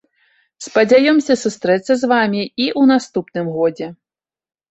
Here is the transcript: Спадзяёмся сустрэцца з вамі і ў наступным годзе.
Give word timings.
Спадзяёмся 0.67 1.33
сустрэцца 1.43 1.91
з 2.03 2.09
вамі 2.13 2.41
і 2.45 2.65
ў 2.79 2.91
наступным 2.93 3.47
годзе. 3.59 3.87